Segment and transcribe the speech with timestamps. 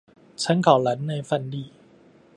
[0.35, 1.69] 參考欄內範例